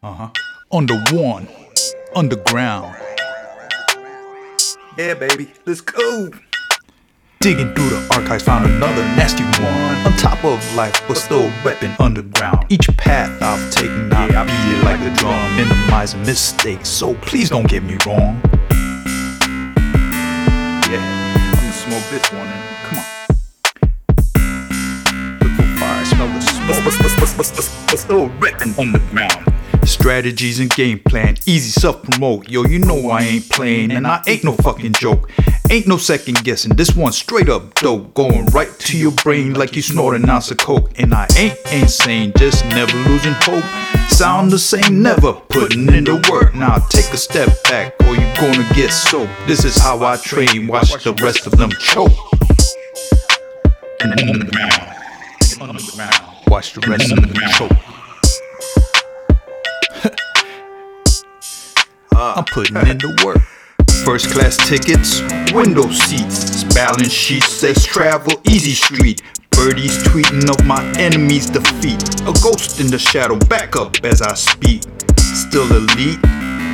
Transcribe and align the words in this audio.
Uh 0.00 0.12
huh. 0.14 0.30
Under 0.70 0.94
one, 1.10 1.48
underground. 2.14 2.94
Yeah, 4.96 5.14
baby, 5.14 5.50
let's 5.66 5.80
go. 5.80 6.30
Digging 7.40 7.74
through 7.74 7.88
the 7.88 8.06
archives, 8.12 8.44
found 8.44 8.70
another 8.70 9.02
nasty 9.16 9.42
one. 9.42 9.96
On 10.06 10.12
top 10.16 10.44
of 10.44 10.62
life, 10.76 11.02
but 11.08 11.16
still 11.16 11.50
repping 11.64 11.98
underground. 11.98 12.66
Each 12.68 12.86
path 12.96 13.42
I've 13.42 13.72
taken, 13.72 14.12
I 14.12 14.28
Yeah, 14.28 14.44
beat 14.44 14.78
it 14.78 14.84
like 14.84 15.00
a 15.00 15.10
drum, 15.16 15.56
minimizing 15.56 16.20
mistakes. 16.20 16.88
So 16.88 17.14
please 17.14 17.50
don't 17.50 17.66
get 17.66 17.82
me 17.82 17.96
wrong. 18.06 18.40
Yeah, 20.86 21.02
I'm 21.02 21.54
gonna 21.56 21.72
smoke 21.72 22.06
this 22.10 22.30
one 22.32 22.46
and 22.46 22.62
come 22.86 22.98
on. 23.00 23.04
Look 25.42 25.78
fire, 25.80 26.04
smell 26.04 26.28
the 26.28 26.40
smoke. 26.40 26.84
But, 27.36 27.98
still 27.98 28.28
repping 28.38 28.78
underground. 28.78 29.57
Strategies 29.88 30.60
and 30.60 30.68
game 30.70 30.98
plan, 30.98 31.36
easy 31.46 31.70
self 31.70 32.02
promote. 32.02 32.48
Yo, 32.48 32.64
you 32.64 32.78
know 32.78 33.08
I 33.08 33.22
ain't 33.22 33.48
playing, 33.48 33.90
and 33.90 34.06
I 34.06 34.22
ain't 34.26 34.44
no 34.44 34.52
fucking 34.52 34.92
joke. 34.92 35.30
Ain't 35.70 35.86
no 35.86 35.96
second 35.96 36.44
guessing, 36.44 36.76
this 36.76 36.94
one 36.94 37.12
straight 37.12 37.48
up 37.48 37.74
dope. 37.74 38.12
Going 38.12 38.44
right 38.46 38.68
to 38.80 38.98
your 38.98 39.12
brain 39.12 39.54
like 39.54 39.74
you 39.74 39.82
snort 39.82 40.14
an 40.14 40.28
ounce 40.28 40.50
of 40.50 40.58
coke. 40.58 40.92
And 40.98 41.14
I 41.14 41.26
ain't 41.36 41.58
insane, 41.72 42.34
just 42.36 42.66
never 42.66 42.96
losing 43.08 43.32
hope. 43.32 43.64
Sound 44.10 44.50
the 44.50 44.58
same, 44.58 45.02
never 45.02 45.32
putting 45.32 45.92
in 45.92 46.04
the 46.04 46.16
work. 46.30 46.54
Now 46.54 46.78
take 46.90 47.10
a 47.12 47.16
step 47.16 47.48
back, 47.64 47.94
or 48.02 48.14
you 48.14 48.32
gonna 48.38 48.68
get 48.74 48.90
soaked. 48.90 49.32
This 49.46 49.64
is 49.64 49.78
how 49.78 50.04
I 50.04 50.16
train, 50.18 50.66
watch 50.66 51.02
the 51.02 51.14
rest 51.14 51.46
of 51.46 51.56
them 51.56 51.70
choke. 51.70 52.12
Watch 56.46 56.74
the 56.74 56.80
rest 56.86 57.10
of 57.10 57.20
them 57.20 57.50
choke. 57.52 57.87
Uh. 62.18 62.34
I'm 62.36 62.44
putting 62.46 62.76
in 62.78 62.98
the 62.98 63.14
work. 63.24 63.38
First 64.04 64.32
class 64.32 64.56
tickets, 64.68 65.22
window 65.52 65.88
seats, 65.88 66.64
balance 66.74 67.12
sheet 67.12 67.44
says 67.44 67.86
travel 67.86 68.32
easy 68.48 68.72
street. 68.72 69.22
Birdies 69.50 70.02
tweeting 70.02 70.50
of 70.50 70.66
my 70.66 70.84
enemy's 70.98 71.46
defeat. 71.46 72.02
A 72.22 72.32
ghost 72.42 72.80
in 72.80 72.88
the 72.88 72.98
shadow, 72.98 73.38
back 73.46 73.76
up 73.76 74.04
as 74.04 74.20
I 74.20 74.34
speak. 74.34 74.82
Still 75.16 75.70
elite, 75.70 76.20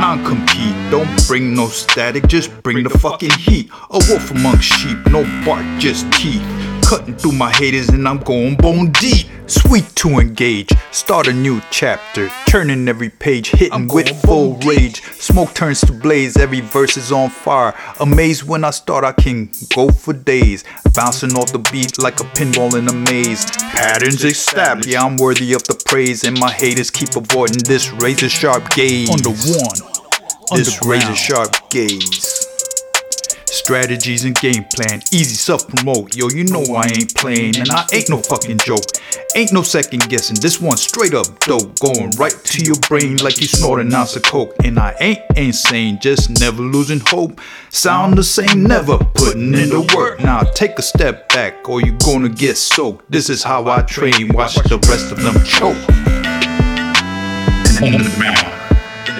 non 0.00 0.24
compete. 0.24 0.74
Don't 0.90 1.26
bring 1.26 1.52
no 1.52 1.68
static, 1.68 2.28
just 2.28 2.50
bring 2.62 2.82
the 2.82 2.98
fucking 2.98 3.32
heat. 3.32 3.68
A 3.90 4.00
wolf 4.08 4.30
among 4.30 4.60
sheep, 4.60 4.96
no 5.10 5.24
bark, 5.44 5.66
just 5.78 6.10
teeth. 6.14 6.40
Cutting 6.82 7.14
through 7.14 7.32
my 7.32 7.52
haters 7.52 7.90
and 7.90 8.08
I'm 8.08 8.20
going 8.20 8.56
bone 8.56 8.90
deep. 8.92 9.26
Sweet 9.48 9.86
to 9.94 10.18
engage, 10.18 10.72
start 10.90 11.28
a 11.28 11.32
new 11.32 11.60
chapter. 11.70 12.28
Turning 12.48 12.88
every 12.88 13.10
page, 13.10 13.50
hitting 13.50 13.86
with 13.86 14.20
full 14.22 14.56
rage. 14.66 15.02
Smoke 15.20 15.54
turns 15.54 15.80
to 15.82 15.92
blaze, 15.92 16.36
every 16.36 16.60
verse 16.60 16.96
is 16.96 17.12
on 17.12 17.30
fire. 17.30 17.72
Amazed 18.00 18.42
when 18.42 18.64
I 18.64 18.70
start, 18.70 19.04
I 19.04 19.12
can 19.12 19.50
go 19.72 19.88
for 19.88 20.12
days. 20.12 20.64
Bouncing 20.94 21.36
off 21.36 21.52
the 21.52 21.60
beat 21.70 21.96
like 22.02 22.18
a 22.18 22.24
pinball 22.24 22.76
in 22.76 22.88
a 22.88 22.92
maze. 22.92 23.46
Patterns 23.56 24.24
established, 24.24 24.88
yeah, 24.88 25.04
I'm 25.04 25.16
worthy 25.16 25.52
of 25.52 25.62
the 25.62 25.80
praise. 25.86 26.24
And 26.24 26.36
my 26.40 26.50
haters 26.50 26.90
keep 26.90 27.14
avoiding 27.14 27.62
this 27.64 27.92
razor 27.92 28.28
sharp 28.28 28.68
gaze. 28.70 29.08
Under 29.08 29.30
one, 29.30 29.78
this 30.56 30.84
razor 30.84 31.14
sharp 31.14 31.70
gaze. 31.70 32.35
Strategies 33.66 34.24
and 34.24 34.36
game 34.36 34.62
plan, 34.62 35.02
easy 35.10 35.34
self 35.34 35.66
promote. 35.66 36.14
Yo, 36.14 36.28
you 36.28 36.44
know 36.44 36.62
I 36.76 36.86
ain't 36.86 37.12
playing, 37.16 37.56
and 37.56 37.68
I 37.68 37.84
ain't 37.92 38.08
no 38.08 38.18
fucking 38.18 38.58
joke. 38.58 38.84
Ain't 39.34 39.52
no 39.52 39.62
second 39.62 40.08
guessing, 40.08 40.36
this 40.40 40.60
one 40.60 40.76
straight 40.76 41.14
up 41.14 41.26
dope. 41.40 41.76
Going 41.80 42.10
right 42.10 42.32
to 42.44 42.64
your 42.64 42.76
brain 42.88 43.16
like 43.16 43.40
you 43.40 43.48
snort 43.48 43.80
an 43.80 43.92
ounce 43.92 44.14
of 44.14 44.22
coke. 44.22 44.54
And 44.62 44.78
I 44.78 44.94
ain't 45.00 45.18
insane, 45.34 45.98
just 46.00 46.30
never 46.38 46.62
losing 46.62 47.00
hope. 47.00 47.40
Sound 47.70 48.16
the 48.16 48.22
same, 48.22 48.62
never 48.62 48.98
putting 48.98 49.52
in 49.52 49.70
the 49.70 49.92
work. 49.96 50.20
Now 50.20 50.42
take 50.42 50.78
a 50.78 50.82
step 50.82 51.28
back, 51.30 51.68
or 51.68 51.80
you're 51.80 51.98
gonna 51.98 52.28
get 52.28 52.56
soaked. 52.56 53.10
This 53.10 53.28
is 53.28 53.42
how 53.42 53.66
I 53.68 53.82
train, 53.82 54.28
watch 54.28 54.54
the 54.54 54.78
rest 54.88 55.10
of 55.10 55.20
them 55.20 55.42
choke. 55.44 55.76
Underground. 57.82 58.46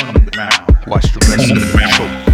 Underground. 0.00 0.86
Watch 0.86 1.12
the 1.12 1.26
rest 1.28 1.50
of 1.50 1.72
them 1.72 1.90
choke. 1.90 2.29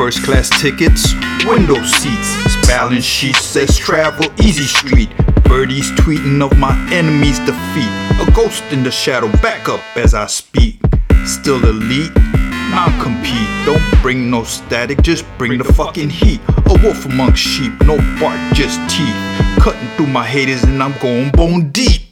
First 0.00 0.24
class 0.24 0.48
tickets, 0.62 1.12
window 1.44 1.84
seats, 1.84 2.56
balance 2.66 3.04
sheet 3.04 3.36
says 3.36 3.76
travel 3.76 4.32
easy 4.42 4.64
street. 4.64 5.10
Birdies 5.44 5.90
tweeting 5.90 6.40
of 6.40 6.56
my 6.56 6.72
enemy's 6.90 7.38
defeat. 7.40 7.92
A 8.18 8.32
ghost 8.34 8.64
in 8.72 8.82
the 8.82 8.90
shadow, 8.90 9.30
back 9.42 9.68
up 9.68 9.82
as 9.98 10.14
I 10.14 10.24
speak. 10.24 10.80
Still 11.26 11.62
elite, 11.66 12.16
non 12.70 12.98
compete. 12.98 13.46
Don't 13.66 13.84
bring 14.00 14.30
no 14.30 14.42
static, 14.44 15.02
just 15.02 15.26
bring 15.36 15.58
the 15.58 15.64
fucking 15.64 16.08
heat. 16.08 16.40
A 16.48 16.80
wolf 16.82 17.04
among 17.04 17.34
sheep, 17.34 17.78
no 17.82 17.98
bark, 18.18 18.40
just 18.54 18.80
teeth. 18.88 19.14
Cutting 19.62 19.86
through 19.98 20.06
my 20.06 20.26
haters 20.26 20.62
and 20.64 20.82
I'm 20.82 20.98
going 21.00 21.30
bone 21.32 21.72
deep. 21.72 22.08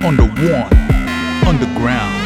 Under 0.00 0.26
one, 0.26 0.72
underground. 1.44 2.25